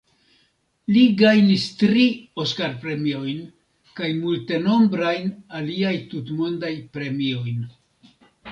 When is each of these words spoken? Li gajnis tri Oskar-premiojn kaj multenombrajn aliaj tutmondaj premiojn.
Li 0.93 1.01
gajnis 1.17 1.65
tri 1.81 2.05
Oskar-premiojn 2.43 3.45
kaj 4.01 4.11
multenombrajn 4.23 5.31
aliaj 5.61 5.95
tutmondaj 6.15 6.75
premiojn. 6.97 7.65